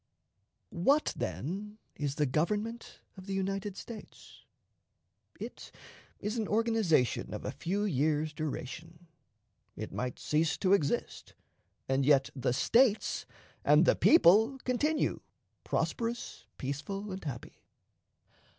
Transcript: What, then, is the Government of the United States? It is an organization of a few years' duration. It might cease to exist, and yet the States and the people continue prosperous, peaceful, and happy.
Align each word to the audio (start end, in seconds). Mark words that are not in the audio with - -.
What, 0.73 1.13
then, 1.15 1.77
is 1.95 2.15
the 2.15 2.25
Government 2.25 3.01
of 3.17 3.27
the 3.27 3.35
United 3.35 3.77
States? 3.77 4.45
It 5.39 5.71
is 6.19 6.39
an 6.39 6.47
organization 6.47 7.31
of 7.35 7.45
a 7.45 7.51
few 7.51 7.83
years' 7.83 8.33
duration. 8.33 9.05
It 9.75 9.91
might 9.93 10.17
cease 10.17 10.57
to 10.57 10.73
exist, 10.73 11.35
and 11.87 12.03
yet 12.03 12.31
the 12.35 12.51
States 12.51 13.27
and 13.63 13.85
the 13.85 13.95
people 13.95 14.57
continue 14.63 15.21
prosperous, 15.63 16.47
peaceful, 16.57 17.11
and 17.11 17.23
happy. 17.23 17.61